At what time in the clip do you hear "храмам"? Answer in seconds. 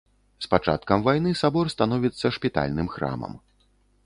2.97-3.39